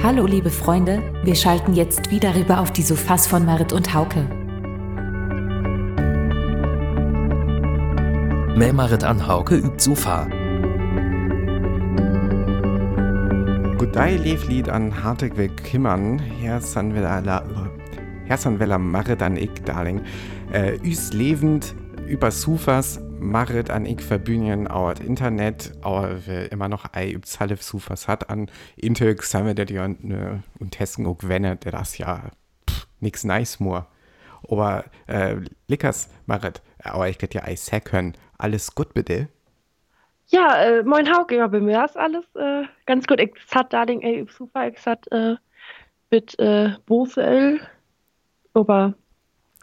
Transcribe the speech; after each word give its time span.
Hallo 0.00 0.26
liebe 0.26 0.50
Freunde, 0.50 1.02
wir 1.24 1.34
schalten 1.34 1.74
jetzt 1.74 2.12
wieder 2.12 2.36
rüber 2.36 2.60
auf 2.60 2.70
die 2.70 2.82
Sofas 2.82 3.26
von 3.26 3.44
Marit 3.44 3.72
und 3.72 3.92
Hauke. 3.92 4.28
Mehr 8.56 8.72
Marit 8.72 9.02
an 9.02 9.26
Hauke 9.26 9.56
übt 9.56 9.80
Sofa. 9.80 10.28
Gudai 13.76 14.16
Lied 14.48 14.68
an 14.68 15.02
Hartig 15.02 15.36
will 15.36 15.48
kimmern, 15.48 16.20
Herr 16.20 16.60
Sanvella, 16.60 17.42
Herr 18.24 18.38
Sanvella 18.38 18.78
Marit 18.78 19.20
an 19.20 19.36
ich, 19.36 19.50
Darling. 19.64 20.02
Äh, 20.52 20.78
üs 20.84 21.12
lebend 21.12 21.74
über 22.06 22.30
Sufas 22.30 23.00
Marit 23.20 23.70
an 23.70 23.84
ich 23.86 24.00
verbünien 24.02 24.68
auert 24.68 25.00
Internet, 25.00 25.72
aber 25.82 26.26
wir 26.26 26.52
immer 26.52 26.68
noch 26.68 26.92
ei 26.94 27.12
üb 27.12 27.26
Zalif 27.26 27.62
Sufas 27.62 28.06
hat 28.08 28.30
an 28.30 28.50
Intel 28.76 29.20
sammelt 29.20 29.58
der 29.58 29.64
die 29.64 29.78
und, 29.78 30.04
ne, 30.04 30.42
und 30.58 30.70
testen 30.72 31.06
auch 31.06 31.18
wenne, 31.22 31.56
der 31.56 31.72
das 31.72 31.98
ja 31.98 32.30
pff, 32.68 32.86
nix 33.00 33.24
nice 33.24 33.60
more. 33.60 33.86
Aber 34.48 34.84
äh, 35.08 35.36
Lickers 35.66 36.10
Marit, 36.26 36.62
aber 36.82 37.08
ich 37.08 37.18
get 37.18 37.34
ja 37.34 37.42
ei 37.44 37.56
können. 37.80 38.14
Alles 38.38 38.74
gut 38.74 38.94
bitte? 38.94 39.28
Ja, 40.28 40.62
äh, 40.62 40.82
moin 40.84 41.10
Hauke, 41.12 41.36
ja, 41.36 41.46
bei 41.48 41.60
mir 41.60 41.84
ist 41.84 41.96
alles 41.96 42.24
äh, 42.36 42.64
ganz 42.86 43.06
gut. 43.06 43.18
Ich 43.20 43.32
hat 43.52 43.72
da 43.72 43.84
den 43.84 44.00
ey, 44.02 44.26
super, 44.30 44.68
ich 44.68 44.86
hat 44.86 45.10
äh, 45.10 45.34
mit 46.10 46.38
äh, 46.38 46.70
Bosel, 46.86 47.60
aber 48.54 48.94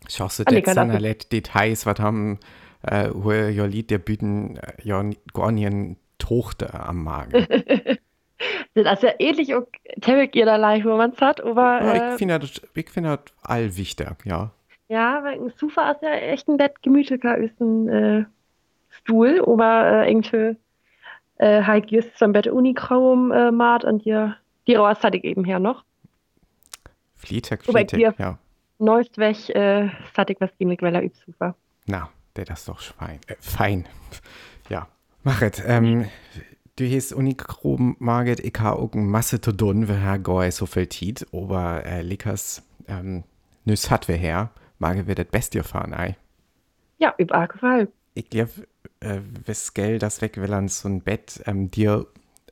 Ich 0.07 0.19
hoffe, 0.19 0.43
Ah, 0.45 0.51
sind 0.51 0.89
auch- 0.89 0.93
halt 0.93 1.31
Details, 1.31 1.85
was 1.85 1.99
haben, 1.99 2.39
äh, 2.87 3.09
wo 3.13 3.31
ihr 3.31 3.67
Lied 3.67 3.91
der 3.91 3.97
Büten, 3.97 4.57
äh, 4.57 4.73
ja, 4.83 5.03
gar 5.33 5.51
nicht 5.51 5.97
Tochter 6.17 6.87
am 6.87 7.03
Magen. 7.03 7.31
das 8.73 8.93
ist 8.93 9.03
ja 9.03 9.13
ähnlich 9.19 9.53
auch 9.55 9.67
Tebek 10.01 10.35
ihr 10.35 10.45
da 10.45 10.55
leicht, 10.55 10.85
wo 10.85 10.95
man 10.95 11.11
es 11.11 11.21
hat, 11.21 11.41
aber 11.41 11.81
ja, 11.83 11.93
äh, 11.93 12.11
ich 12.11 12.17
finde 12.17 12.39
das, 12.39 12.61
ich 12.73 12.89
finde 12.89 13.17
das 13.17 13.33
all 13.43 13.75
wichtig, 13.77 14.07
ja. 14.25 14.51
ja, 14.87 15.23
weil 15.23 15.39
ein 15.39 15.53
Sofa 15.57 15.91
ist 15.91 16.01
ja 16.01 16.13
echt 16.13 16.47
ein 16.47 16.55
nett 16.55 16.81
gemütlicher 16.81 17.37
ist 17.37 17.59
ein 17.59 17.89
äh, 17.89 18.25
Stuhl, 18.89 19.43
aber 19.45 20.03
äh, 20.05 20.11
irgendwie 20.11 20.57
äh, 21.37 21.63
halt 21.63 21.91
just 21.91 22.17
zum 22.17 22.31
Bett 22.31 22.47
Unichrom 22.47 23.31
äh, 23.31 23.51
mat 23.51 23.83
und 23.83 24.05
ihr 24.05 24.37
die 24.67 24.75
Raus 24.75 24.97
hatte 25.03 25.17
ich 25.17 25.23
eben 25.23 25.43
her 25.43 25.59
noch. 25.59 25.83
Flietek, 27.15 27.63
Flietek, 27.63 28.17
ja. 28.17 28.39
Neuest 28.79 29.17
weg, 29.17 29.49
äh, 29.49 29.89
hatte 30.17 30.33
ich 30.33 30.41
was 30.41 30.49
gegen 30.57 30.71
die 30.71 30.81
Weller 30.81 31.03
üb 31.03 31.13
Sofa. 31.25 31.55
Na, 31.85 32.09
der 32.35 32.45
das 32.45 32.59
ist 32.59 32.69
doch 32.69 32.79
Schwein. 32.79 33.19
Äh, 33.27 33.35
fein. 33.39 33.85
Ja. 34.69 34.87
Machet, 35.23 35.63
ähm, 35.65 36.05
du 36.75 36.83
hieß 36.83 37.13
Unikrom 37.13 37.95
Marget, 37.99 38.39
ich 38.39 38.53
ha 38.59 38.73
auch 38.73 38.93
Masse 38.93 39.41
zu 39.41 39.51
tun, 39.51 39.87
wir 39.87 40.03
ha 40.03 40.17
goi 40.17 40.51
so 40.51 40.65
viel 40.65 40.87
Tiet, 40.87 41.25
aber 41.31 41.85
äh, 41.85 42.01
Lickers, 42.01 42.63
ähm, 42.87 43.23
nüs 43.63 43.89
hat 43.89 44.07
wir 44.07 44.15
her, 44.15 44.51
Marge 44.79 45.07
wird 45.07 45.19
das 45.19 45.27
Beste 45.27 45.63
fahren, 45.63 45.93
ei. 45.93 46.15
Ja, 46.97 47.13
üb 47.19 47.31
Gefallen. 47.49 47.87
Ich 48.13 48.29
glaube, 48.29 48.51
äh, 48.99 49.19
wes 49.45 49.73
Geld 49.73 50.03
das 50.03 50.21
weg 50.21 50.37
will 50.37 50.53
an 50.53 50.67
so 50.67 50.87
ein 50.87 51.01
Bett, 51.01 51.41
ähm, 51.45 51.71
dir 51.71 52.07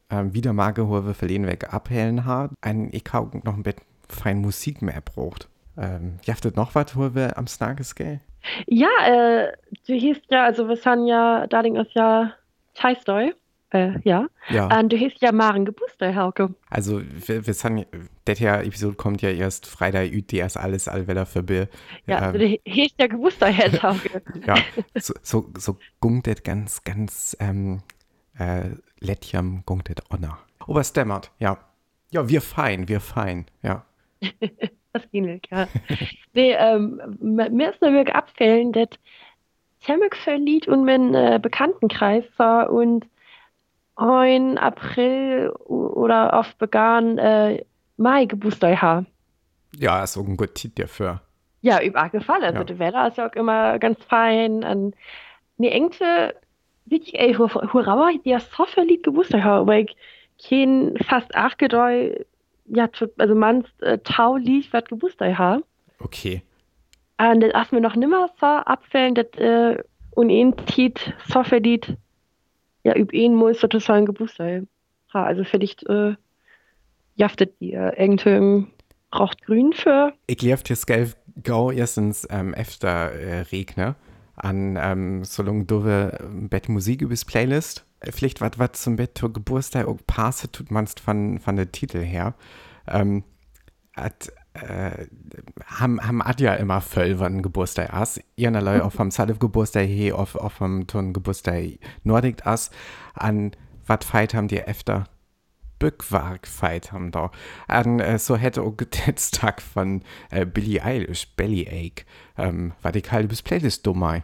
ähm, 0.09 0.33
wieder 0.33 0.53
Marge 0.53 0.87
hohe 0.87 1.13
verlieren 1.13 1.47
weg 1.47 1.73
abhellen 1.73 2.25
hat, 2.25 2.51
ein 2.61 2.89
ich 2.91 3.03
ha 3.11 3.19
auch 3.19 3.33
noch 3.43 3.55
ein 3.55 3.63
Bett 3.63 3.77
fein 4.07 4.39
Musik 4.39 4.81
mehr 4.81 5.01
braucht. 5.01 5.49
Ähm, 5.77 6.17
jaftet 6.23 6.55
noch 6.55 6.75
was, 6.75 6.95
wo 6.95 7.15
wir 7.15 7.37
am 7.37 7.47
Snages 7.47 7.95
gell? 7.95 8.19
Ja, 8.67 8.89
äh, 9.05 9.53
du 9.87 9.93
hießt 9.93 10.25
ja, 10.29 10.45
also 10.45 10.67
wir 10.67 10.75
sind 10.75 11.07
ja, 11.07 11.47
Darling 11.47 11.77
ist 11.77 11.93
ja 11.93 12.33
Teistoi, 12.75 13.33
äh, 13.73 13.99
ja. 14.03 14.27
Ja. 14.49 14.79
Und 14.79 14.93
du 14.93 14.97
hießt 14.97 15.21
ja 15.21 15.31
Maren 15.31 15.65
Gebuster, 15.65 16.15
Hauke. 16.15 16.53
Also, 16.69 17.01
wir, 17.01 17.47
wir 17.47 17.53
sind, 17.53 17.87
das 18.25 18.39
ja 18.39 18.61
Episode 18.61 18.95
kommt 18.95 19.21
ja 19.21 19.29
erst 19.29 19.65
Freitag, 19.65 20.11
üt 20.11 20.31
die 20.31 20.37
erst 20.37 20.57
alles 20.57 20.87
allweller 20.87 21.25
verbill. 21.25 21.67
Ja, 22.05 22.17
Ähm, 22.17 22.23
also 22.23 22.39
du 22.39 22.57
hießt 22.65 22.95
ja 22.99 23.07
Gebuster, 23.07 23.47
Herr 23.47 23.81
Hauke. 23.81 24.21
ja, 24.45 24.55
so, 24.95 25.13
so, 25.23 25.49
so 25.57 25.77
gungt 25.99 26.27
das 26.27 26.43
ganz, 26.43 26.83
ganz, 26.83 27.35
ähm, 27.39 27.81
äh, 28.37 28.69
Lettjam 28.99 29.63
gungt 29.65 29.89
das 29.89 30.05
Honor. 30.11 30.37
Oberstämmert, 30.67 31.31
ja. 31.39 31.57
Ja, 32.11 32.29
wir 32.29 32.41
fein, 32.41 32.87
wir 32.87 32.99
fein, 32.99 33.47
ja. 33.63 33.85
Das 34.93 35.03
nicht, 35.11 35.49
ja. 35.51 35.67
nee, 36.33 36.53
ähm, 36.53 37.01
mir 37.19 37.71
ist 37.71 37.81
nur 37.81 37.93
wirklich 37.93 38.15
abfällen, 38.15 38.71
dass 38.71 38.89
Temmek 39.81 40.15
verliert 40.15 40.67
und 40.67 40.85
mein 40.85 41.13
äh, 41.13 41.39
Bekanntenkreis 41.41 42.23
war 42.37 42.69
und 42.71 43.05
ein 43.95 44.57
April 44.57 45.49
oder 45.65 46.39
auf 46.39 46.55
begann 46.55 47.17
äh, 47.17 47.63
Mai 47.97 48.25
Gebuster 48.25 48.81
haben. 48.81 49.07
Ja, 49.75 50.03
ist 50.03 50.17
auch 50.17 50.25
ein 50.27 50.37
guter 50.37 50.53
Titel 50.53 50.83
dafür. 50.83 51.21
Ja, 51.61 51.81
überall 51.81 52.09
gefallen. 52.09 52.43
Also 52.43 52.59
Ja. 52.59 52.63
die 52.63 52.79
Wetter 52.79 53.07
ist 53.07 53.17
ja 53.17 53.27
auch 53.29 53.33
immer 53.33 53.79
ganz 53.79 54.03
fein. 54.05 54.63
Und 54.63 54.95
nee, 55.57 55.75
irgendwie, 55.75 56.33
wirklich, 56.85 57.19
ey, 57.19 57.33
hu- 57.33 57.47
hurra, 57.49 58.11
die 58.23 58.29
ja 58.29 58.39
so 58.39 58.65
viel 58.65 58.83
Lied 58.83 59.03
gewusst 59.03 59.33
habe, 59.33 59.61
aber 59.61 59.77
ich 59.79 59.95
kein 60.49 60.97
fast 61.07 61.35
acht 61.35 61.57
gedeu, 61.59 62.15
ja, 62.65 62.89
also 63.17 63.35
manst 63.35 63.81
äh, 63.81 63.97
tau 63.99 64.37
Lied, 64.37 64.71
was 64.71 64.85
gewusst 64.85 65.19
habe. 65.21 65.63
Okay. 65.99 66.41
Und 67.17 67.41
das 67.41 67.65
ist 67.65 67.71
mir 67.71 67.81
noch 67.81 67.95
nimmer 67.95 68.29
so 68.39 68.45
abfällen, 68.45 69.15
dass 69.15 69.27
äh, 69.37 69.81
und 70.11 70.29
ein 70.29 70.55
Tiet 70.65 71.13
so 71.27 71.43
viel 71.43 71.59
Lied, 71.59 71.97
ja, 72.83 72.95
üb 72.95 73.13
ihn 73.13 73.35
muss 73.35 73.59
sozusagen 73.59 74.05
gewusst 74.05 74.39
habe. 74.39 74.67
Ha, 75.13 75.23
also 75.23 75.43
vielleicht, 75.43 75.87
äh, 75.89 76.15
jaftet 77.15 77.59
die 77.59 77.73
äh, 77.73 77.93
irgendwie 77.97 78.67
raucht-grün 79.13 79.73
für. 79.73 80.13
Ich 80.27 80.41
lief 80.41 80.63
hier 80.65 80.75
Skelf 80.75 81.15
Gau 81.43 81.71
erstens 81.71 82.27
ähm, 82.29 82.53
efter 82.53 83.11
äh, 83.11 83.41
Regner 83.51 83.95
an 84.35 84.77
ähm, 84.81 85.23
so 85.23 85.43
lang 85.43 85.67
dove 85.67 86.17
Bett 86.49 86.69
Musik 86.69 87.01
übers 87.01 87.25
Playlist. 87.25 87.85
Vielleicht 88.11 88.41
was 88.41 88.51
was 88.57 88.73
zum 88.73 88.95
Bett 88.95 89.17
zur 89.17 89.31
Geburtstag 89.31 89.87
auch 89.87 89.99
passe 90.05 90.51
tut 90.51 90.71
manst 90.71 90.99
von, 90.99 91.39
von 91.39 91.55
der 91.55 91.71
Titel 91.71 91.99
her. 91.99 92.35
Ähm, 92.87 93.23
hat, 93.95 94.31
äh, 94.53 95.05
haben, 95.65 96.05
haben 96.05 96.21
Adja 96.21 96.55
immer 96.55 96.81
voll, 96.81 97.19
wann 97.19 97.41
Geburtstag 97.41 97.93
as. 97.93 98.19
Ihrerlei 98.35 98.81
auch 98.81 98.91
vom 98.91 99.11
Salif 99.11 99.39
Geburtstag 99.39 99.87
he, 99.87 100.11
auf, 100.11 100.35
auf 100.35 100.53
vom 100.53 100.87
Ton 100.87 101.13
Geburtstag 101.13 101.79
Nordic 102.03 102.45
as. 102.45 102.71
An 103.13 103.51
wat 103.85 104.03
feit 104.03 104.33
haben 104.33 104.47
die 104.47 104.59
efter 104.59 105.05
Bückwerk 105.79 106.47
feit 106.47 106.91
haben 106.91 107.11
da. 107.11 107.31
An, 107.67 107.99
äh, 107.99 108.17
so 108.17 108.37
hätte 108.37 108.61
auch 108.61 108.77
Tag 109.31 109.61
von 109.61 110.01
äh, 110.31 110.45
Billie 110.45 110.81
Eilish, 110.81 111.27
Bellyache, 111.35 112.05
ähm, 112.37 112.73
war 112.81 112.91
die 112.91 113.01
kalte 113.01 113.27
bis 113.27 113.41
Playlist 113.41 113.85
dummei. 113.85 114.23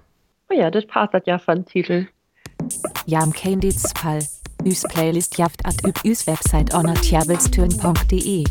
Oh 0.50 0.56
ja, 0.56 0.72
das 0.72 0.88
passt 0.88 1.14
ja 1.28 1.38
von 1.38 1.66
Titel. 1.66 2.08
Ja, 3.06 3.24
im 3.24 3.34
Candid's 3.34 3.92
Fall. 3.98 4.20
Üs 4.66 4.84
Playlist 4.84 5.38
jaft 5.38 5.66
at 5.66 5.84
üb 5.86 5.98
üs 6.06 6.28
Website 6.28 6.74
onatjabelstürn.de. 6.74 8.44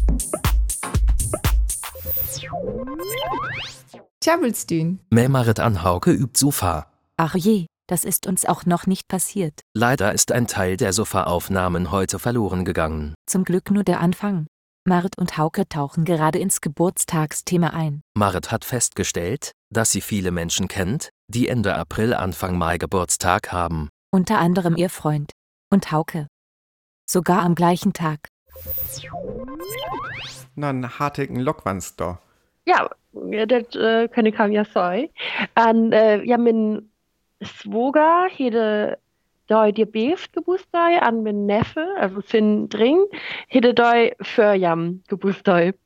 Tjabelstün. 4.21 5.01
Mehr 5.11 5.29
Marit 5.29 5.61
an 5.61 5.83
Hauke 5.83 6.11
übt 6.11 6.39
Sofa. 6.39 6.87
Ach 7.17 7.35
je, 7.35 7.67
das 7.87 8.05
ist 8.05 8.27
uns 8.27 8.45
auch 8.45 8.67
noch 8.67 8.87
nicht 8.87 9.09
passiert. 9.09 9.61
Leider 9.75 10.13
ist 10.13 10.33
ein 10.33 10.47
Teil 10.47 10.77
der 10.77 10.93
Sofa-Aufnahmen 10.93 11.91
heute 11.91 12.19
verloren 12.19 12.65
gegangen. 12.65 13.15
Zum 13.27 13.45
Glück 13.45 13.71
nur 13.71 13.85
der 13.85 14.01
Anfang. 14.01 14.47
Marit 14.87 15.19
und 15.19 15.37
Hauke 15.37 15.69
tauchen 15.69 16.05
gerade 16.05 16.39
ins 16.39 16.61
Geburtstagsthema 16.61 17.69
ein. 17.69 18.01
Marit 18.15 18.51
hat 18.51 18.65
festgestellt, 18.65 19.53
dass 19.71 19.91
sie 19.93 20.01
viele 20.01 20.31
Menschen 20.31 20.67
kennt, 20.67 21.11
die 21.29 21.49
Ende 21.49 21.75
April, 21.75 22.15
Anfang 22.15 22.57
Mai 22.57 22.79
Geburtstag 22.79 23.53
haben. 23.53 23.89
Unter 24.11 24.39
anderem 24.39 24.77
ihr 24.77 24.89
Freund. 24.89 25.33
Und 25.71 25.93
Hauke. 25.93 26.29
Sogar 27.07 27.43
am 27.43 27.55
gleichen 27.55 27.93
Tag. 27.93 28.29
Na, 30.55 30.71
ein 30.71 30.99
hartigen 30.99 31.37
Lockwands 31.37 31.97
da. 31.97 32.19
Ja, 32.65 32.91
das 33.13 33.75
äh, 33.75 34.09
kann 34.09 34.27
ich 34.27 34.39
haben 34.39 34.53
ja 34.53 34.65
sein. 34.65 35.09
Und 35.55 35.93
äh, 35.93 36.23
ja, 36.25 36.39
mein 36.39 36.91
Svoger 37.43 38.29
hätte 38.35 38.99
da 39.47 39.71
dir 39.71 39.87
Beft 39.87 40.33
Geburtstag, 40.33 41.03
an 41.03 41.23
mein 41.23 41.47
Neffe, 41.47 41.87
also 41.99 42.21
Finn 42.23 42.69
Dring, 42.69 43.05
hätte 43.47 43.75
da 43.75 43.93
für 44.21 44.55
Jam 44.55 45.03
Geburtstag. 45.09 45.77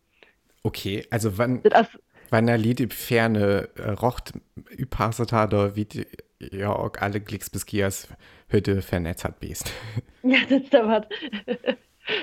Okay, 0.62 1.04
also 1.10 1.38
wann, 1.38 1.62
Das 1.62 1.88
wann 2.30 2.46
der 2.46 2.58
Lied 2.58 2.92
Ferne 2.92 3.68
äh, 3.76 3.90
rocht, 3.90 4.32
übpasset 4.70 5.32
hat, 5.32 5.52
da 5.52 5.74
wie 5.76 5.84
die, 5.84 6.06
ja 6.50 6.74
auch 6.74 6.92
alle 6.98 7.20
Klicks 7.20 7.50
bis 7.50 7.66
Gias 7.66 8.08
Hütte 8.48 8.82
vernetzt 8.82 9.24
hat 9.24 9.40
bist. 9.40 9.72
ja, 10.22 10.38
das 10.48 10.62
ist 10.62 10.72
der 10.72 10.88
was. 10.88 11.06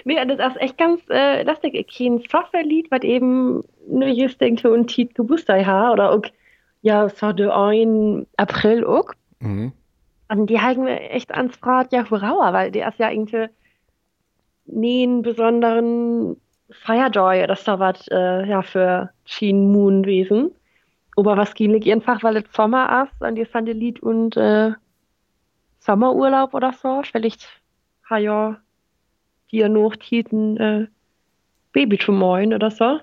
Nee, 0.03 0.21
und 0.21 0.27
das 0.27 0.53
ist 0.53 0.61
echt 0.61 0.77
ganz 0.77 1.01
äh, 1.09 1.43
lustig. 1.43 1.73
Ich 1.73 1.87
kenne 1.87 2.17
ein 2.17 2.23
Software-Lied, 2.29 2.91
was 2.91 3.01
eben 3.03 3.63
nur 3.87 4.07
just 4.07 4.41
denkt 4.41 4.61
für 4.61 4.73
ein 4.73 4.87
Tiet 4.87 5.15
Geburtstag 5.15 5.65
hat, 5.65 5.93
oder 5.93 6.11
auch, 6.11 6.21
ja, 6.81 7.07
so 7.09 7.31
der 7.31 7.55
1. 7.55 8.27
April 8.37 8.85
auch. 8.85 9.13
Mhm. 9.39 9.71
Und 10.27 10.49
die 10.49 10.59
haben 10.59 10.83
mir 10.83 10.99
echt 11.09 11.33
ans 11.33 11.57
Rad, 11.63 11.91
ja, 11.91 12.09
hurra, 12.09 12.53
weil 12.53 12.71
der 12.71 12.89
ist 12.89 12.99
ja 12.99 13.09
irgendwie 13.09 13.47
nie 14.65 15.03
einen 15.03 15.21
besonderen 15.21 16.37
Firejoy 16.69 17.43
oder 17.43 17.55
so 17.55 17.79
was, 17.79 18.07
äh, 18.11 18.47
ja, 18.47 18.61
für 18.61 19.09
Sheen 19.25 19.71
Moon 19.71 20.03
gewesen. 20.03 20.51
Aber 21.19 21.37
was 21.37 21.53
ging 21.53 21.75
einfach, 21.91 22.23
weil 22.23 22.37
es 22.37 22.45
Sommer 22.53 23.07
ist 23.11 23.21
und 23.21 23.35
ihr 23.35 23.45
fand 23.45 23.67
Lied 23.67 23.99
und 23.99 24.37
äh, 24.37 24.71
Sommerurlaub 25.79 26.53
oder 26.53 26.73
so. 26.73 27.01
Vielleicht 27.03 27.47
hat 28.03 28.21
ja 28.21 28.57
dir 29.51 29.69
noch 29.69 29.95
Titen 29.97 30.57
äh, 30.57 30.87
Baby 31.73 31.97
zu 31.97 32.11
moin 32.11 32.53
oder 32.53 32.71
so. 32.71 32.99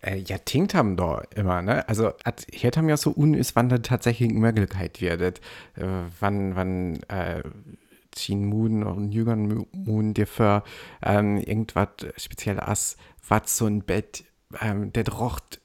Äh, 0.00 0.16
ja, 0.16 0.38
tinkt 0.38 0.74
haben 0.74 0.96
da 0.96 1.22
immer, 1.34 1.62
ne? 1.62 1.88
Also, 1.88 2.12
hier 2.52 2.70
haben 2.74 2.88
ja 2.88 2.96
so 2.96 3.10
unüs, 3.10 3.54
wann 3.54 3.68
das 3.68 3.82
tatsächlich 3.82 4.32
Möglichkeit 4.32 5.00
wird. 5.00 5.40
Äh, 5.76 5.84
wann, 6.18 6.56
wann, 6.56 7.02
äh, 7.08 7.42
Teen 8.10 8.46
Moon 8.46 8.82
und 8.82 9.12
Jüngern 9.12 9.66
Moon 9.72 10.14
dir 10.14 10.26
für 10.26 10.62
ähm, 11.02 11.38
irgendwas 11.38 11.88
speziell 12.16 12.60
as, 12.60 12.96
was 13.26 13.56
so 13.56 13.66
ein 13.66 13.82
Bett, 13.82 14.24
ähm, 14.60 14.92
der 14.92 15.08
rocht 15.08 15.61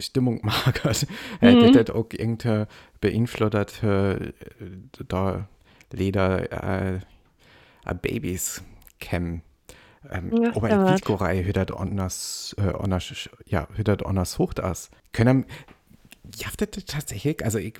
Stimmung 0.00 0.40
magert, 0.42 1.06
äh, 1.40 1.54
mhm. 1.54 1.72
der 1.72 1.94
auch 1.94 2.06
irgendwie 2.10 2.66
beeinflusst 3.00 3.82
äh, 3.82 4.32
da 5.08 5.48
Leder 5.92 6.52
äh, 6.52 7.00
Babys 7.94 8.62
kämen. 8.98 9.42
Ähm, 10.10 10.32
ja, 10.42 10.56
aber 10.56 10.70
in 10.70 10.86
Wiesgorei 10.86 11.44
hüdert 11.44 11.72
onnas, 11.72 12.54
äh, 12.58 12.72
onnas, 12.72 13.28
ja, 13.44 13.68
hüdert 13.74 14.04
onnas 14.04 14.38
hocht 14.38 14.60
as. 14.60 14.90
Können, 15.12 15.44
jaftet 16.34 16.86
tatsächlich, 16.86 17.44
also 17.44 17.58
ich, 17.58 17.74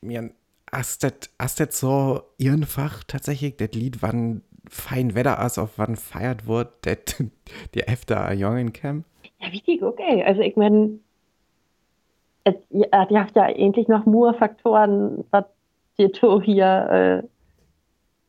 mir, 0.00 0.30
astet, 0.70 1.30
astet 1.38 1.72
so 1.72 2.22
einfach 2.42 3.02
tatsächlich, 3.04 3.56
das 3.56 3.72
Lied, 3.72 4.02
wann 4.02 4.42
fein 4.68 5.14
Wetter 5.14 5.38
as, 5.38 5.58
auf 5.58 5.78
wann 5.78 5.96
feiert 5.96 6.46
wird, 6.46 6.74
das, 6.82 6.96
die 7.74 7.80
efter 7.80 8.30
Jungen 8.34 8.72
käm? 8.72 9.04
Ja, 9.40 9.52
wichtig, 9.52 9.82
okay. 9.82 10.22
Also 10.24 10.42
ich 10.42 10.56
meine, 10.56 10.98
die 12.46 13.18
habt 13.18 13.36
ja 13.36 13.44
eigentlich 13.44 13.88
noch 13.88 14.06
nur 14.06 14.34
Faktoren, 14.34 15.24
was 15.30 15.44
dir 15.98 16.10
hier 16.40 17.22
äh, 17.24 17.28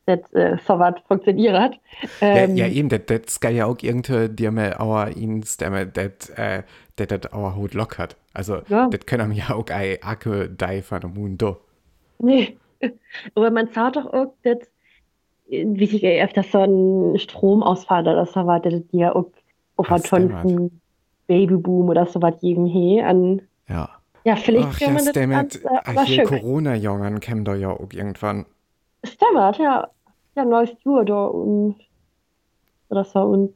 das 0.06 0.32
äh, 0.32 0.56
so 0.66 0.78
was 0.78 0.94
funktioniert. 1.06 1.78
Ähm, 2.20 2.56
ja, 2.56 2.66
ja, 2.66 2.72
eben, 2.72 2.88
das 2.88 3.40
kann 3.40 3.54
ja 3.54 3.66
auch 3.66 3.76
irgendwie 3.80 4.28
dir 4.28 4.50
mal 4.50 4.76
our 4.80 5.08
ins, 5.08 5.56
der 5.56 5.86
das 5.86 6.30
äh, 6.30 6.62
das 6.96 7.32
our 7.32 7.56
Hut 7.56 7.74
lockert. 7.74 8.16
Also, 8.34 8.58
ja. 8.68 8.88
das 8.88 9.06
können 9.06 9.30
wir 9.30 9.38
ja 9.38 9.54
auch 9.54 9.66
ein 9.70 9.98
Akku 10.02 10.46
die 10.48 10.82
von 10.82 11.00
dem 11.00 11.14
Mundo. 11.14 11.58
Nee, 12.18 12.56
aber 13.34 13.50
man 13.50 13.68
sagt 13.68 13.96
doch 13.96 14.06
auch, 14.12 14.34
dass, 14.42 14.58
wie 15.48 15.84
ich 15.84 16.04
öfters 16.04 16.50
so 16.50 16.58
ein 16.58 17.18
Stromausfall 17.18 18.02
oder 18.02 18.26
so 18.26 18.46
was, 18.46 18.62
das 18.62 18.86
dir 18.88 19.16
auch 19.16 19.30
auf 19.76 20.12
einen 20.12 20.80
Babyboom 21.26 21.88
oder 21.88 22.06
so 22.06 22.20
was 22.20 22.38
geben, 22.40 22.66
hey, 22.66 23.02
an. 23.02 23.42
Ja. 23.68 23.88
Ja, 24.24 24.36
vielleicht 24.36 24.68
Ach, 24.68 24.78
kann 24.78 24.94
man 24.94 25.04
das 25.04 25.14
ganz, 25.14 25.56
äh, 25.56 26.04
hier 26.04 26.24
Corona-Jungen 26.24 27.20
kämen 27.20 27.44
da 27.44 27.54
ja 27.54 27.70
auch 27.70 27.92
irgendwann. 27.92 28.46
Stimmt, 29.04 29.56
ja 29.58 29.88
ja, 30.34 30.44
neues 30.44 30.70
Jahr 30.84 31.04
da 31.04 31.24
und 31.26 31.76
oder 32.88 33.04
so 33.04 33.20
und 33.20 33.54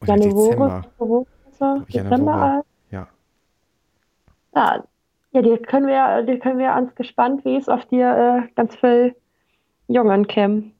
oder 0.00 0.16
Januar, 0.16 0.44
Dezember. 0.44 1.26
So, 1.58 1.78
Dezember 1.88 2.64
ja. 2.90 3.08
ja. 4.54 4.84
Ja, 5.32 5.42
die 5.42 5.56
können 5.58 5.86
wir, 5.86 6.22
die 6.22 6.38
können 6.38 6.58
wir 6.58 6.74
ans 6.74 6.94
gespannt, 6.94 7.44
wie 7.44 7.56
es 7.56 7.68
auf 7.68 7.84
dir 7.86 8.46
äh, 8.46 8.54
ganz 8.54 8.76
viel 8.76 9.16
Jungen 9.88 10.26
kämen. 10.28 10.72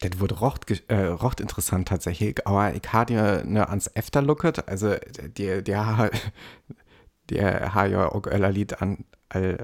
Das 0.00 0.20
wurde 0.20 0.38
rocht, 0.38 0.70
äh, 0.88 1.06
rocht 1.06 1.40
interessant 1.40 1.88
tatsächlich, 1.88 2.46
aber 2.46 2.72
ich 2.74 2.92
habe 2.92 3.06
dir 3.06 3.42
ne, 3.44 3.68
ans 3.68 3.88
Efter 3.88 4.22
lookert, 4.22 4.68
also 4.68 4.94
die, 5.36 5.62
die, 5.62 5.72
die 7.30 7.42
hat 7.42 7.90
ja 7.90 8.10
auch 8.10 8.26
ein 8.26 8.52
Lied 8.52 8.82
an, 8.82 9.04
äh, 9.32 9.56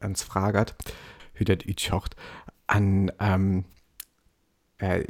ans 0.00 0.22
Fragert, 0.22 0.74
das 1.40 1.58
ich 1.64 1.90
an 2.66 3.10
ähm, 3.18 3.64
äh, 4.78 5.04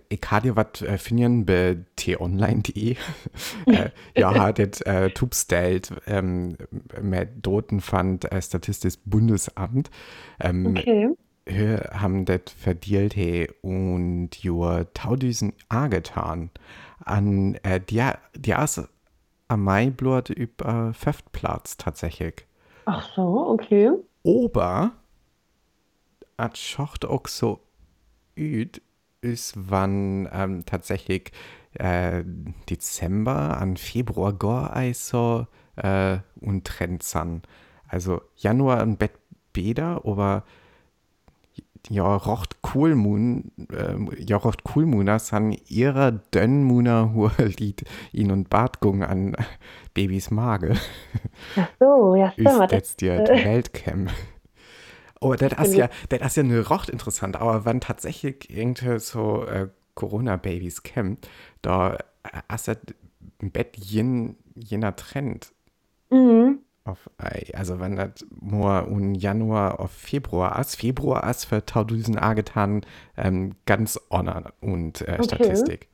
was 0.55 0.83
äh, 0.83 0.99
finden 0.99 1.45
bei 1.45 1.77
t-online.de. 1.97 2.97
äh, 3.67 3.91
ja, 4.17 4.35
hat 4.41 4.59
das 4.59 4.81
äh, 4.83 5.11
Tubstellt 5.11 5.93
ähm, 6.07 6.57
mit 7.01 7.29
Doten 7.43 7.81
fand 7.81 8.31
äh, 8.33 8.41
Statistisches 8.41 8.97
Bundesamt. 9.05 9.91
Ähm, 10.41 10.67
okay. 10.77 11.11
Wir 11.45 11.91
haben 11.95 12.27
das 12.27 12.41
verdient 12.59 13.17
hey, 13.17 13.51
und 13.63 14.31
jo 14.37 14.85
tausend 14.93 15.55
A 15.69 15.89
getan. 15.89 16.51
An 17.05 17.55
äh, 17.63 17.81
die, 17.81 18.05
die 18.35 18.53
ist 18.53 18.83
am 19.49 19.65
Mai 19.65 19.91
blut 19.91 20.31
über 20.31 20.93
Platz 21.33 21.77
tatsächlich. 21.77 22.47
Ach 22.85 23.09
so, 23.15 23.49
okay. 23.49 23.91
Ober 24.23 24.93
at 26.37 26.57
schacht 26.57 27.05
auch 27.05 27.27
so 27.27 27.61
üd 28.37 28.81
ist, 29.21 29.55
wann 29.57 30.29
ähm, 30.33 30.65
tatsächlich 30.65 31.33
äh, 31.75 32.23
Dezember 32.71 33.61
an 33.61 33.77
Februar 33.77 34.33
gar 34.33 34.73
so 34.95 35.47
äh, 35.77 36.19
und 36.41 36.67
Trend 36.67 37.03
san. 37.03 37.43
Also 37.89 38.23
Januar 38.37 38.81
ein 38.81 38.97
Bett 38.97 39.13
Bäder, 39.53 40.03
aber 40.05 40.45
ja, 41.89 42.17
rocht 42.17 42.63
Coolmoon, 42.63 43.53
äh, 43.73 44.23
ja, 44.23 44.37
rocht 44.37 44.65
Coolmooner 44.65 45.19
san 45.19 45.53
ihrer 45.67 46.13
Dönnmooner 46.13 47.13
Lied 47.59 47.85
ihn 48.13 48.31
und 48.31 48.51
Bartgung 48.51 49.03
an 49.03 49.37
Babys 49.95 50.31
Mage. 50.31 50.75
Ach 51.57 51.69
so, 51.79 52.15
ja, 52.15 52.33
stimmt. 52.33 52.49
Ist 52.49 52.73
jetzt 52.73 53.01
die 53.01 53.09
äh, 53.09 53.45
Weltcam. 53.45 54.09
Oh, 55.21 55.35
das 55.35 55.53
ist 55.67 55.75
ja, 55.75 55.89
das 56.09 56.21
ist 56.21 56.37
ja 56.37 56.43
eine 56.45 56.67
Rocht 56.67 56.89
interessant, 56.89 57.37
aber 57.37 57.65
wenn 57.65 57.81
tatsächlich 57.81 58.49
irgendwie 58.51 58.99
so 59.01 59.45
äh, 59.47 59.69
Corona-Babys 59.95 60.85
kämen, 60.85 61.19
da 61.61 61.95
äh, 62.23 62.55
ist 62.55 62.69
das 62.69 62.79
Bett 63.41 63.77
jen, 63.77 64.37
jener 64.55 64.95
Trend. 64.95 65.53
Mhm. 66.11 66.61
Auf, 66.89 67.11
also 67.53 67.81
wenn 67.81 67.97
das 67.97 68.25
nur 68.41 68.87
im 68.89 69.15
Januar 69.15 69.79
auf 69.79 69.91
Februar 69.91 70.59
ist, 70.59 70.77
Februar 70.77 71.29
ist 71.29 71.45
für 71.45 71.67
Tausend 71.67 72.19
getan 72.35 72.81
ähm, 73.17 73.57
ganz 73.67 74.01
honor 74.11 74.45
und 74.63 75.03
äh, 75.03 75.19
okay. 75.19 75.25
Statistik. 75.25 75.89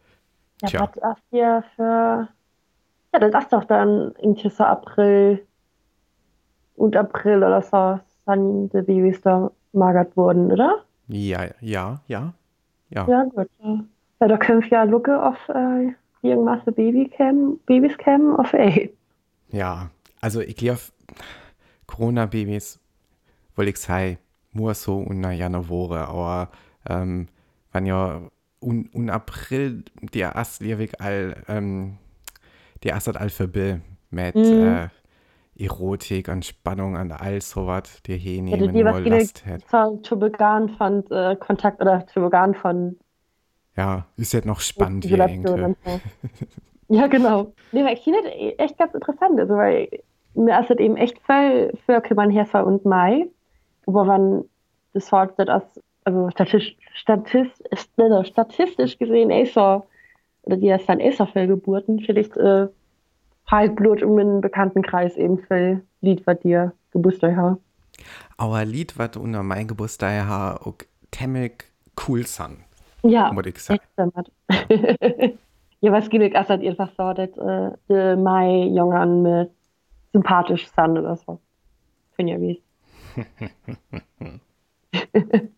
Ja, 0.63 0.69
Tja. 0.69 0.81
was 0.81 1.17
ist 1.17 1.25
hier 1.31 1.65
für, 1.75 2.29
ja, 3.13 3.19
das 3.19 3.45
ist 3.45 3.53
doch 3.53 3.65
dann 3.65 4.15
irgendwie 4.19 4.49
so 4.49 4.63
April 4.63 5.45
und 6.77 6.97
April 6.97 7.39
oder 7.39 7.61
so 7.61 7.99
dann 8.27 8.69
die 8.71 8.83
Babys 8.83 9.21
da 9.21 9.51
magert 9.73 10.17
wurden, 10.17 10.53
oder? 10.53 10.85
Ja, 11.09 11.47
ja, 11.61 12.01
ja. 12.07 12.35
Ja, 12.91 13.09
ja 13.09 13.25
gut. 13.25 13.51
Ja, 14.21 14.29
da 14.29 14.37
können 14.37 14.63
wir 14.63 14.69
ja 14.69 14.85
Lucke 14.85 15.21
auf 15.21 15.49
äh, 15.49 15.93
irgendwas 16.23 16.61
Babycam, 16.65 17.59
Babys 17.67 17.99
cam 17.99 18.37
auf 18.37 18.55
A. 18.55 18.71
Ja, 19.51 19.91
also 20.25 20.41
ich 20.41 20.57
glaube, 20.57 20.81
Corona-Babys, 21.87 22.81
wollte 23.57 23.71
ich 23.73 23.77
sagen, 23.77 24.17
nur 24.55 24.73
so 24.73 24.97
unter 24.97 25.33
Januar, 25.33 26.09
aber 26.09 26.49
ähm, 26.89 27.29
wenn 27.73 27.85
ja 27.85 28.23
un, 28.59 28.89
un 28.95 29.11
April 29.11 29.85
die 30.01 30.21
erst 30.21 30.63
all, 30.99 31.37
ähm, 31.47 31.99
die 32.83 32.89
erst 32.89 33.15
all 33.15 33.29
verbill 33.29 33.83
mit 34.11 34.35
mhm. 34.35 34.89
äh, 35.59 35.63
Erotik 35.63 36.29
und 36.29 36.47
Spannung 36.47 36.97
und 36.97 37.13
all 37.13 37.43
sowas, 37.43 38.03
die 38.07 38.17
hier 38.17 38.41
nehmen 38.41 38.73
die, 38.73 38.83
nur 38.83 39.01
Last 39.01 39.45
hat. 39.45 40.07
Zu 40.07 40.19
Began 40.19 40.71
von 40.71 41.05
äh, 41.11 41.37
Kontakt 41.37 41.83
oder 41.83 42.07
zu 42.07 42.23
Began 42.23 42.55
von 42.55 42.97
ja, 43.77 44.07
ist 44.17 44.33
jetzt 44.33 44.47
noch 44.47 44.61
spannend 44.61 45.05
hier 45.05 45.19
irgendwie. 45.19 46.01
ja, 46.89 47.09
genau. 47.09 47.53
Nee, 47.73 47.85
weil 47.85 47.95
ich 47.95 48.05
finde 48.05 48.31
echt 48.31 48.79
ganz 48.79 48.95
interessant, 48.95 49.39
also 49.39 49.55
weil 49.55 49.89
mir 50.35 50.61
ist 50.61 50.71
es 50.71 50.79
eben 50.79 50.97
echt 50.97 51.19
voll 51.21 51.73
für 51.87 52.01
Kümmern 52.01 52.31
Herfer 52.31 52.67
und 52.67 52.85
Mai, 52.85 53.27
aber 53.87 54.07
wenn 54.09 54.45
das 54.93 55.11
Wort 55.13 55.35
das 55.37 55.63
also 56.05 56.31
statistisch, 56.31 56.77
statistisch, 56.95 58.29
statistisch 58.29 58.99
gesehen 58.99 59.31
eh 59.31 59.47
so, 59.47 59.87
oder 60.43 60.57
die 60.57 60.69
ist 60.69 60.89
dann 60.89 61.01
eh 61.01 61.11
so 61.11 61.27
für 61.27 61.47
Geburten, 61.47 62.01
vielleicht 62.01 62.37
äh, 62.37 62.69
Halbblut 63.51 64.03
um 64.03 64.17
den 64.17 64.41
Bekanntenkreis 64.41 65.17
eben 65.17 65.39
viel 65.39 65.83
Lied, 66.01 66.27
was 66.27 66.41
dir 66.41 66.73
Geburtstag 66.93 67.37
hat. 67.37 67.59
Aber 68.37 68.65
Lied, 68.65 68.99
was 68.99 69.17
unter 69.17 69.43
mein 69.43 69.69
Geburtstag 69.69 70.27
hat, 70.27 70.61
auch 70.63 70.75
temmig 71.11 71.65
cool 72.07 72.27
san. 72.27 72.59
Ja, 73.03 73.33
muss 73.33 73.47
ich 73.47 73.59
sagen. 73.59 73.81
ja, 75.81 75.93
was 75.93 76.09
gibt 76.09 76.25
es 76.25 76.35
also 76.35 76.55
einfach 76.55 76.91
so, 76.97 77.13
dass 77.13 77.77
äh, 77.89 78.17
Mai 78.17 78.67
Jungen 78.67 79.23
mit 79.23 79.51
sympathisch 80.15 80.69
san 80.75 80.97
oder 80.97 81.17
so. 81.17 81.41
Finde 82.13 82.35
ich 82.35 82.41
wie. 82.41 82.63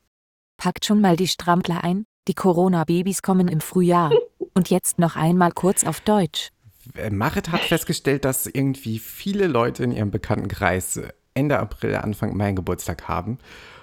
Packt 0.57 0.87
schon 0.87 1.01
mal 1.01 1.17
die 1.17 1.29
Strampler 1.29 1.85
ein, 1.85 2.07
die 2.27 2.35
Corona-Babys 2.35 3.23
kommen 3.23 3.49
im 3.49 3.61
Frühjahr. 3.61 4.11
Und 4.55 4.71
jetzt 4.71 4.99
noch 4.99 5.17
einmal 5.17 5.53
kurz 5.53 5.85
auf 5.85 6.01
Deutsch. 6.01 6.51
Äh, 6.95 7.11
Marit 7.11 7.53
hat 7.53 7.61
festgestellt, 7.61 8.25
dass 8.25 8.47
irgendwie 8.47 8.99
viele 8.99 9.47
Leute 9.47 9.85
in 9.85 9.93
ihrem 9.93 10.11
Bekanntenkreis 10.11 11.01
Ende 11.35 11.59
April, 11.59 11.97
Anfang 11.97 12.35
Mai 12.35 12.53
Geburtstag 12.53 13.07
haben. 13.07 13.39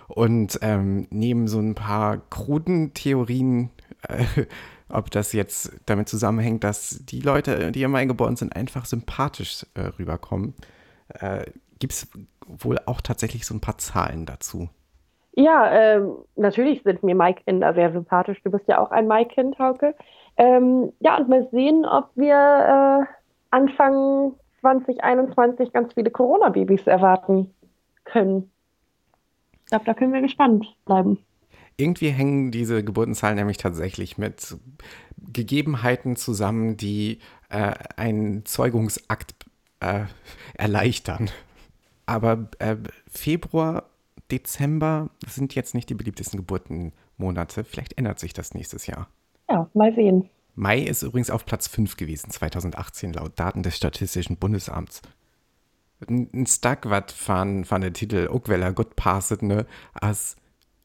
Und 0.07 0.57
ähm, 0.63 1.07
neben 1.11 1.47
so 1.47 1.59
ein 1.59 1.75
paar 1.75 2.17
kruden 2.29 2.95
Theorien, 2.95 3.69
äh, 4.01 4.25
ob 4.89 5.11
das 5.11 5.33
jetzt 5.33 5.71
damit 5.85 6.09
zusammenhängt, 6.09 6.63
dass 6.63 7.03
die 7.05 7.21
Leute, 7.21 7.71
die 7.71 7.83
im 7.83 7.91
Mai 7.91 8.05
geboren 8.05 8.35
sind, 8.35 8.55
einfach 8.55 8.85
sympathisch 8.85 9.65
äh, 9.75 9.81
rüberkommen, 9.99 10.53
äh, 11.19 11.45
gibt 11.79 11.93
es 11.93 12.07
wohl 12.47 12.77
auch 12.85 13.01
tatsächlich 13.01 13.45
so 13.45 13.53
ein 13.53 13.61
paar 13.61 13.77
Zahlen 13.77 14.25
dazu. 14.25 14.69
Ja, 15.35 15.71
ähm, 15.71 16.17
natürlich 16.35 16.83
sind 16.83 17.01
mir 17.01 17.15
Maikinder 17.15 17.73
sehr 17.73 17.91
sympathisch. 17.91 18.41
Du 18.43 18.51
bist 18.51 18.67
ja 18.67 18.79
auch 18.79 18.91
ein 18.91 19.07
Maikind, 19.07 19.57
Hauke. 19.57 19.95
Ähm, 20.37 20.93
ja, 20.99 21.17
und 21.17 21.27
mal 21.29 21.47
sehen, 21.51 21.85
ob 21.85 22.09
wir 22.15 22.35
äh, 22.35 23.05
Anfang 23.49 24.33
2021 24.61 25.73
ganz 25.73 25.93
viele 25.93 26.11
Corona-Babys 26.11 26.85
erwarten 26.85 27.53
können. 28.03 28.51
Ich 29.63 29.65
glaube, 29.65 29.85
da 29.85 29.93
können 29.93 30.13
wir 30.13 30.21
gespannt 30.21 30.65
bleiben. 30.85 31.17
Irgendwie 31.77 32.09
hängen 32.09 32.51
diese 32.51 32.83
Geburtenzahlen 32.83 33.35
nämlich 33.35 33.57
tatsächlich 33.57 34.17
mit 34.17 34.55
Gegebenheiten 35.17 36.15
zusammen, 36.15 36.77
die 36.77 37.19
äh, 37.49 37.73
einen 37.95 38.45
Zeugungsakt 38.45 39.35
äh, 39.79 40.05
erleichtern. 40.55 41.29
Aber 42.05 42.49
äh, 42.59 42.77
Februar, 43.09 43.89
Dezember 44.31 45.09
sind 45.27 45.55
jetzt 45.55 45.73
nicht 45.73 45.89
die 45.89 45.95
beliebtesten 45.95 46.37
Geburtenmonate. 46.37 47.63
Vielleicht 47.63 47.97
ändert 47.97 48.19
sich 48.19 48.33
das 48.33 48.53
nächstes 48.53 48.87
Jahr. 48.87 49.07
Ja, 49.49 49.69
mal 49.73 49.93
sehen. 49.93 50.29
Mai 50.55 50.79
ist 50.81 51.01
übrigens 51.01 51.29
auf 51.29 51.45
Platz 51.45 51.67
5 51.67 51.97
gewesen, 51.97 52.29
2018, 52.29 53.13
laut 53.13 53.39
Daten 53.39 53.63
des 53.63 53.75
Statistischen 53.75 54.37
Bundesamts. 54.37 55.01
Ein 56.07 56.45
Stuck 56.45 56.89
wat 56.89 57.11
von, 57.11 57.65
von 57.65 57.81
der 57.81 57.93
Titel 57.93 58.27
Ogweller 58.29 58.73
gut 58.73 58.95
passet, 58.95 59.41
ne, 59.41 59.65
als 59.93 60.35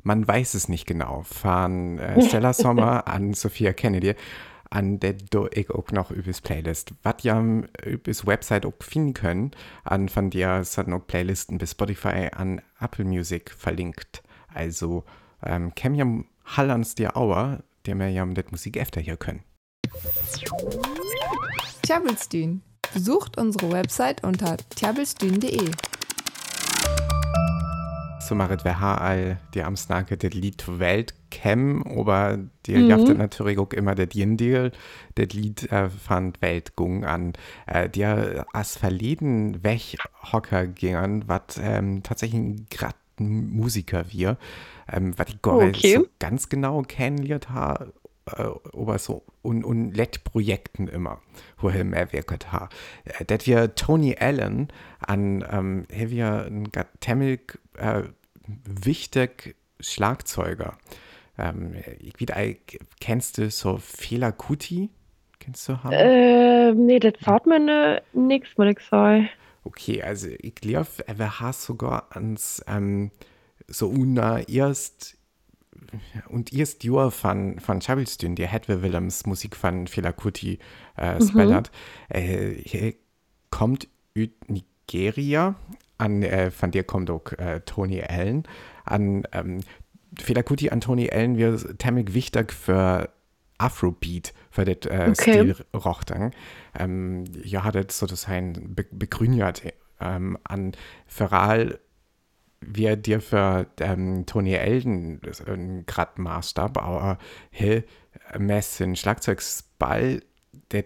man 0.03 0.27
weiß 0.27 0.55
es 0.55 0.69
nicht 0.69 0.87
genau, 0.87 1.23
von 1.23 1.99
äh, 1.99 2.23
Stella 2.29 2.53
Sommer 2.53 3.07
an 3.09 3.35
Sophia 3.35 3.73
Kennedy, 3.73 4.15
an 4.71 5.01
der 5.01 5.15
du 5.15 5.49
ich 5.53 5.71
auch 5.71 5.91
noch 5.93 6.11
übers 6.11 6.41
Playlist. 6.41 6.93
Was 7.03 7.23
ja 7.23 7.43
übers 7.85 8.27
Website 8.27 8.67
auch 8.67 8.75
finden 8.81 9.15
können, 9.15 9.51
an 9.85 10.09
von 10.09 10.31
der 10.31 10.65
sind 10.65 10.93
auch 10.93 11.07
Playlisten 11.07 11.59
bis 11.59 11.73
Spotify 11.73 12.29
an 12.33 12.61
Apple 12.81 13.05
Music 13.05 13.51
verlinkt. 13.51 14.23
Also, 14.53 15.05
ähm, 15.43 15.75
käm 15.75 15.95
ja 15.95 16.07
Hall 16.45 16.71
ans 16.71 16.95
dir 16.95 17.17
Auer, 17.17 17.63
der 17.87 17.95
mir 17.95 18.11
ja 18.11 18.25
mit 18.25 18.51
Musik 18.51 18.79
öfter 18.79 19.01
hier 19.01 19.17
können. 19.17 19.43
Tjabelstün. 21.83 22.63
Besucht 22.93 23.39
unsere 23.39 23.71
Website 23.71 24.25
unter 24.25 24.57
tjabelstün.de. 24.75 25.71
So 28.29 28.35
macht 28.35 28.63
wir 28.63 28.79
all 28.79 29.39
die 29.55 29.63
am 29.63 29.75
Snake 29.75 30.19
das 30.19 30.35
Lied 30.35 30.63
Welt 30.79 31.15
kennen, 31.31 31.83
aber 31.87 32.39
die 32.67 32.77
mhm. 32.77 32.89
jaftet 32.89 33.17
natürlich 33.17 33.59
auch 33.59 33.73
immer 33.73 33.95
das 33.95 34.09
Jindil, 34.13 34.71
das 35.15 35.29
Lied 35.33 35.73
äh, 35.73 35.89
von 35.89 36.35
Weltgung 36.41 37.07
an. 37.07 37.33
Äh, 37.67 37.89
die 37.89 38.05
als 38.05 38.77
verleden 38.77 39.65
Weghocker 39.65 40.67
gingen, 40.67 41.25
was 41.27 41.59
ähm, 41.59 42.03
tatsächlich 42.03 42.69
gerade 42.69 42.97
Musiker 43.19 44.05
wir, 44.11 44.37
ähm, 44.93 45.19
was 45.19 45.29
ich 45.31 45.41
gar 45.41 45.57
okay. 45.57 45.97
so 45.97 46.07
ganz 46.19 46.51
genau 46.51 46.83
kennengelernt 46.83 47.49
habe 47.49 47.95
äh, 48.27 48.43
aber 48.75 48.99
so 48.99 49.25
und, 49.41 49.65
und 49.65 49.97
LED-Projekten 49.97 50.89
immer, 50.89 51.23
wo 51.57 51.71
er 51.71 51.83
mehr 51.85 52.13
wirkt 52.13 52.53
hat. 52.53 52.75
Äh, 53.05 53.25
das 53.25 53.47
wir 53.47 53.75
Tony 53.75 54.17
Allen 54.19 54.69
an, 55.01 55.43
ähm, 55.51 55.87
wir 55.89 56.45
ein 56.45 56.69
Temmel 57.01 57.41
äh, 57.79 58.03
wichtig 58.65 59.57
Schlagzeuger. 59.81 60.77
Ähm, 61.39 61.75
ich 62.01 62.19
wieder, 62.19 62.37
kennst 63.01 63.39
du 63.39 63.51
so 63.51 63.79
Fela 63.79 64.33
Kuti? 64.33 64.91
Kennst 65.39 65.69
du 65.69 65.83
haben? 65.83 65.93
Äh, 65.93 66.73
nee, 66.73 66.99
das 66.99 67.15
sagt 67.25 67.47
mir 67.47 67.61
ne, 67.61 68.03
nix, 68.13 68.49
muss 68.57 68.69
ich 68.69 68.81
sagen. 68.81 69.29
Okay, 69.65 70.03
also 70.03 70.29
ich 70.41 70.55
glaube, 70.55 70.89
er 71.07 71.41
hat 71.41 71.55
sogar 71.55 72.09
ans 72.11 72.65
ähm, 72.67 73.11
so 73.69 73.89
una 73.89 74.41
erst 74.49 75.19
und 76.29 76.53
erst 76.53 76.85
Jahr 76.85 77.11
von, 77.11 77.61
von 77.61 77.81
Chabelstün, 77.81 78.35
der 78.35 78.49
Hedwig 78.49 78.83
Willems 78.83 79.27
Musik 79.27 79.57
von 79.57 79.87
Fela 79.87 80.13
Kuti 80.13 80.59
äh, 80.97 81.23
spellert, 81.23 81.71
mhm. 82.09 82.17
äh, 82.17 82.95
kommt 83.51 83.89
aus 84.17 84.29
Nigeria, 84.49 85.55
an, 85.99 86.23
äh, 86.23 86.51
von 86.51 86.71
der 86.71 86.85
kommt 86.85 87.11
auch 87.11 87.33
äh, 87.33 87.61
Tony 87.61 88.03
Allen, 88.03 88.45
an 88.85 89.25
ähm, 89.33 89.61
Fela 90.19 90.43
Kuti 90.43 90.71
an 90.71 90.81
Tony 90.81 91.11
Allen 91.11 91.37
wird 91.37 91.81
ziemlich 91.83 92.15
wichtig 92.15 92.53
für 92.53 93.11
Afrobeat, 93.59 94.33
für 94.51 94.65
das 94.65 94.91
äh, 94.91 95.11
okay. 95.11 95.15
Stil 95.15 95.57
Rochtang. 95.75 96.33
Ähm, 96.79 97.25
ja, 97.43 97.65
hat 97.65 97.75
das 97.75 97.99
sozusagen 97.99 98.75
be 98.75 98.87
begründet 98.91 99.63
ähm, 100.01 100.39
an 100.45 100.73
Feral 101.07 101.79
wir 102.61 102.97
dir 102.97 103.21
für 103.21 103.67
ähm, 103.81 104.27
Tony 104.27 104.55
Elden 104.55 105.21
einen 105.47 105.87
Grad 105.87 106.19
Maßstab, 106.19 106.79
aber 106.79 107.19
hey, 107.51 107.85
mess 108.37 108.79
den 108.79 108.97
Schlagzeugsball, 108.97 110.23
der 110.73 110.85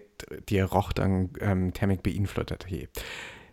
dir 0.49 0.65
roch 0.65 0.93
dann 0.93 1.31
ähm, 1.39 1.73
Thermik 1.73 2.03
beeinflusst 2.03 2.65
he. 2.67 2.87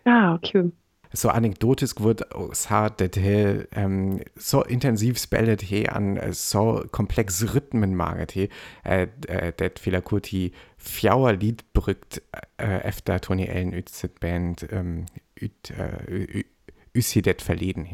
Ah, 0.05 0.35
okay. 0.35 0.71
So 1.13 1.29
anekdotisch 1.29 1.95
wird 1.99 2.25
sagt, 2.53 3.01
dass 3.01 3.21
he 3.21 3.65
ähm, 3.73 4.21
so 4.35 4.63
intensiv 4.63 5.19
spellet 5.19 5.61
he 5.61 5.89
an 5.89 6.15
äh, 6.15 6.31
so 6.31 6.85
komplex 6.91 7.53
Rhythmen 7.53 7.95
maget 7.95 8.31
he, 8.31 8.49
äh, 8.83 9.07
äh, 9.27 9.51
det 9.51 9.81
gut 10.05 10.31
die 10.31 10.53
fjauer 10.77 11.33
Lied 11.33 11.73
brückt 11.73 12.21
äh, 12.57 12.79
efter 12.83 13.19
Tony 13.19 13.45
Ellen 13.45 13.73
üt 13.73 13.89
Band 14.21 14.65
ähm, 14.71 15.05
üt, 15.39 15.71
äh, 15.71 16.45
ist 16.93 17.13
det 17.15 17.41
verleden. 17.41 17.87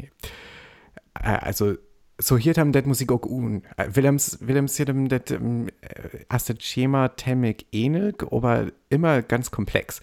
Äh, 1.14 1.28
also 1.28 1.74
so 2.20 2.36
hier 2.36 2.54
haben 2.54 2.72
det 2.72 2.86
Musik 2.86 3.12
auch 3.12 3.24
un. 3.24 3.62
Äh, 3.76 3.88
Willems 3.94 4.38
Willems 4.40 4.76
hier 4.76 4.86
dem 4.86 5.08
det 5.08 5.30
ähm, 5.30 5.68
Schema 6.60 7.08
temmig 7.08 7.66
ähnlich, 7.72 8.16
aber 8.30 8.68
immer 8.90 9.22
ganz 9.22 9.50
komplex. 9.50 10.00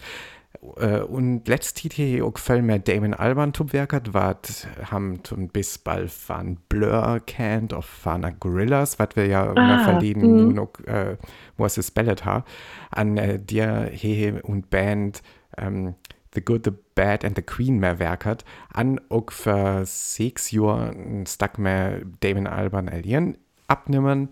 Uh, 0.62 1.04
und 1.06 1.48
letztes 1.48 1.92
hier 1.92 2.24
auch 2.24 2.38
voll 2.38 2.62
mehr 2.62 2.78
Damon 2.78 3.14
Alban 3.14 3.52
werkert, 3.72 4.14
was 4.14 4.66
haben 4.90 5.22
zum 5.24 5.48
bis 5.48 5.78
bald 5.78 6.10
von 6.10 6.56
Blur 6.68 7.20
kennt, 7.26 7.74
auf 7.74 7.84
von 7.84 8.22
Gorillas, 8.40 8.98
was 8.98 9.10
wir 9.14 9.26
ja 9.26 9.52
ah, 9.54 9.84
verleden 9.84 10.54
noch, 10.54 10.78
äh, 10.86 11.16
was 11.56 11.78
es 11.78 11.90
bellet 11.90 12.24
ha, 12.24 12.44
an 12.90 13.16
äh, 13.16 13.38
dir 13.38 13.90
hier 13.92 14.44
und 14.44 14.70
Band 14.70 15.22
ähm, 15.58 15.94
The 16.34 16.42
Good, 16.42 16.64
The 16.64 16.72
Bad 16.94 17.24
and 17.24 17.36
The 17.36 17.42
Queen 17.42 17.78
mehr 17.78 17.98
werkert, 17.98 18.44
an 18.72 19.00
auch 19.08 19.30
für 19.30 19.84
sechs 19.84 20.50
Jahre 20.50 20.90
ein 20.90 21.26
Stück 21.26 21.58
mehr 21.58 22.00
Damon 22.20 22.46
Alban 22.46 22.88
allieren 22.88 23.38
abnehmen, 23.68 24.28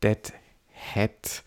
das 0.00 0.32
hat 0.94 1.42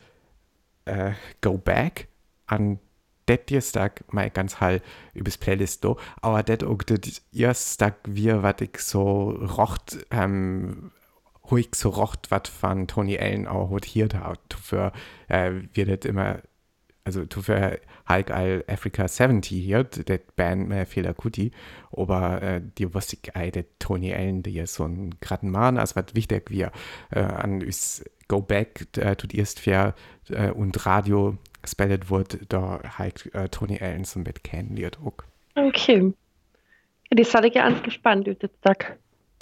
äh, 0.86 1.12
Go 1.42 1.58
Back. 1.58 2.08
An 2.46 2.80
det 3.28 3.50
dir 3.50 3.62
Stück 3.62 4.04
mal 4.12 4.30
ganz 4.30 4.60
hall 4.60 4.82
übers 5.14 5.38
Playlist 5.38 5.84
do, 5.84 5.98
aber 6.22 6.44
det 6.44 6.64
das 6.98 7.22
erste 7.32 7.86
Stück 7.86 7.96
wir, 8.06 8.44
was 8.44 8.56
ich 8.62 8.78
so 8.80 9.30
rocht, 9.32 10.06
ähm, 10.12 10.92
ich 11.58 11.76
so 11.76 11.90
rocht, 11.90 12.32
was 12.32 12.50
von 12.50 12.88
Tony 12.88 13.18
Allen 13.18 13.48
auch 13.48 13.78
hier 13.84 14.08
da, 14.08 14.34
für, 14.62 14.92
äh, 15.28 15.52
wir 15.74 15.98
das 15.98 16.10
immer 16.10 16.42
also 17.06 17.26
für 17.42 17.80
Hulk 18.08 18.32
all 18.32 18.64
Africa 18.68 19.08
70 19.08 19.62
hier, 19.62 19.84
der 19.84 20.20
Band 20.36 20.70
mehr 20.70 20.86
viel 20.86 21.12
Kuti, 21.14 21.52
aber 21.92 22.42
äh, 22.42 22.62
die 22.78 22.94
wusste 22.94 23.18
ich, 23.22 23.36
äh, 23.36 23.52
der 23.52 23.66
Tony 23.80 24.14
Allen, 24.14 24.44
der 24.44 24.64
ist 24.64 24.76
so 24.76 24.86
ein 24.86 25.16
graden 25.20 25.52
Mann, 25.52 25.78
also 25.78 25.96
was 25.96 26.16
wichtig 26.16 26.50
wir 26.50 26.72
äh, 27.12 27.20
an 27.20 27.62
uns 27.62 28.04
Go 28.28 28.42
Back 28.42 28.88
äh, 28.98 29.16
tut 29.16 29.34
erst 29.34 29.60
für 29.60 29.94
äh, 30.30 30.50
und 30.52 30.86
Radio 30.86 31.38
spellet 31.66 32.10
wird, 32.10 32.40
da 32.50 32.80
halt 32.98 33.34
äh, 33.34 33.50
Tony 33.50 33.80
Allen 33.82 34.06
zum 34.06 34.24
Bett 34.24 34.44
kennenlernt 34.44 35.00
auch. 35.04 35.24
Okay. 35.56 36.14
Die 37.12 37.24
ich 37.48 37.56
ja 37.56 37.64
ganz 37.66 37.84
gespannt, 37.84 38.28
über 38.28 38.50
Tag. 38.62 38.98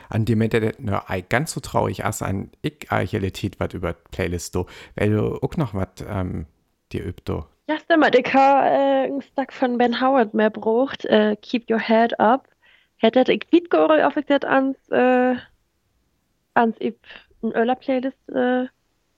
An 0.09 0.25
dem 0.25 0.47
der 0.49 0.73
ne, 0.77 1.01
ganz 1.29 1.53
so 1.53 1.61
traurig 1.61 2.03
als 2.03 2.21
an 2.21 2.51
ich 2.61 2.91
Archalität 2.91 3.59
was 3.59 3.73
über 3.73 3.93
Playlist 3.93 4.55
do, 4.55 4.65
weil 4.95 5.11
du 5.11 5.35
auch 5.41 5.55
noch 5.55 5.73
was 5.73 5.87
ähm, 6.05 6.47
dir 6.91 7.05
übt 7.05 7.31
Ja, 7.67 7.77
stimmt. 7.79 8.15
Ich 8.17 8.33
habe 8.33 8.67
äh, 8.67 9.05
ein 9.05 9.21
Stück 9.21 9.53
von 9.53 9.77
Ben 9.77 10.01
Howard 10.01 10.33
mehr 10.33 10.49
braucht. 10.49 11.05
Äh, 11.05 11.37
Keep 11.41 11.69
Your 11.71 11.79
Head 11.79 12.19
Up. 12.19 12.49
Hätte 12.97 13.31
ich 13.31 13.47
nicht 13.51 13.69
gehoord 13.69 14.03
of 14.03 14.17
ik 14.17 14.27
dat 14.27 14.43
ans, 14.43 14.77
äh, 14.89 15.35
ans 16.53 16.77
in 17.41 17.51
Öller 17.53 17.75
Playlist 17.75 18.29
äh, 18.29 18.67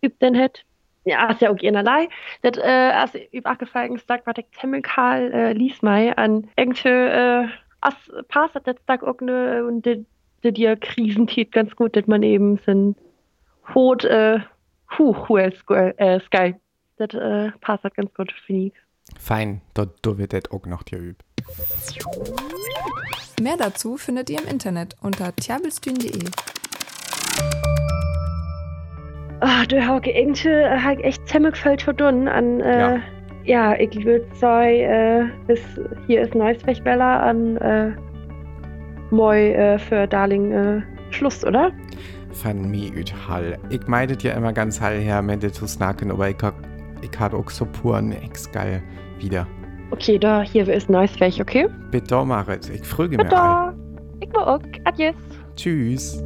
übt 0.02 0.18
den 0.22 0.36
hätte. 0.36 0.62
Ja, 1.06 1.30
ist 1.32 1.42
ja 1.42 1.50
auch 1.50 1.58
einerlei. 1.62 2.08
Das, 2.42 2.58
äh, 2.58 2.62
als 2.62 3.12
über 3.32 3.52
abgefallen 3.52 3.98
sagt, 3.98 4.26
was 4.26 4.36
ich 4.38 4.46
ziemlich 4.60 4.86
äh, 4.98 5.54
lies 5.54 5.82
mal 5.82 6.14
an 6.16 6.48
irgendwie, 6.56 6.90
äh, 6.90 7.48
as 7.82 7.96
passt 8.30 8.56
das 8.64 8.76
Tag 8.88 9.04
auch 9.04 9.20
ne, 9.20 9.66
und 9.66 9.86
die, 9.86 10.06
die, 10.44 10.54
die 10.54 10.76
Krisentät 10.78 11.52
ganz 11.52 11.76
gut, 11.76 11.96
dass 11.96 12.08
man 12.08 12.24
eben 12.24 12.58
sind 12.66 12.96
Hot, 13.74 14.04
äh, 14.06 14.40
huh, 14.98 15.16
huh, 15.28 15.38
äh, 15.38 16.20
Sky. 16.22 16.56
Das, 16.98 17.14
äh, 17.14 17.52
passt 17.62 17.84
ganz 17.96 18.14
gut, 18.14 18.32
finde 18.46 18.68
ich. 18.68 18.74
Fein, 19.20 19.62
dort 19.74 20.06
do 20.06 20.18
wird 20.18 20.34
das 20.34 20.52
auch 20.52 20.66
noch 20.66 20.86
geübt. 20.86 21.24
Mehr 23.42 23.58
dazu 23.58 23.98
findet 23.98 24.30
ihr 24.30 24.40
im 24.40 24.48
Internet 24.48 24.96
unter 25.02 25.36
tiabelstühn.de. 25.36 26.30
Ah, 29.64 29.66
du 29.66 29.88
hast 29.88 30.08
irgendwie 30.08 30.50
äh, 30.50 31.04
echt 31.04 31.26
ziemlich 31.28 31.56
viel 31.56 31.78
verdun 31.80 32.28
an, 32.28 32.60
äh, 32.60 32.80
Ja. 32.80 33.00
ja. 33.46 33.80
ich 33.80 34.04
würde 34.04 34.26
sagen, 34.36 34.68
äh, 34.68 35.26
bis 35.48 35.62
hier 36.08 36.22
ist 36.24 36.36
Neuswechbeller 36.36 37.24
an, 37.24 37.56
äh, 37.58 37.92
moi, 39.12 39.38
äh, 39.38 39.80
für 39.80 40.06
Darling, 40.06 40.52
äh, 40.52 40.82
Schluss, 41.12 41.46
oder? 41.46 41.72
Van 42.44 42.70
mi 42.70 42.90
üt 42.90 43.14
Hall. 43.30 43.58
Ich 43.70 43.88
meidet 43.88 44.24
ja 44.24 44.34
immer 44.34 44.52
ganz 44.52 44.82
hall 44.82 44.98
her, 44.98 45.22
mit 45.22 45.56
zu 45.56 45.66
snacken, 45.66 46.12
aber 46.12 46.30
ich 46.30 46.38
hab, 46.42 46.56
ich 47.02 47.18
hab 47.18 47.34
auch 47.34 47.50
so 47.50 47.66
puren 47.66 48.12
ex 48.12 48.52
geil 48.52 48.82
wieder. 49.20 49.48
Okay, 49.92 50.20
da, 50.20 50.42
hier 50.42 50.68
ist 50.68 50.90
Neuswech, 50.90 51.40
okay? 51.40 51.68
Bitte 51.90 52.26
Marit, 52.26 52.70
ich 52.70 52.84
frage 52.84 53.16
mir. 53.16 53.30
Da, 53.30 53.74
ich 54.20 54.34
war 54.34 54.56
auch. 54.56 54.60
Adios. 54.84 55.16
Tschüss. 55.56 56.22